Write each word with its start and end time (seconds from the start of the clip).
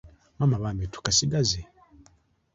Maama 0.37 0.57
bambi, 0.63 0.85
tukasigaze? 0.93 1.61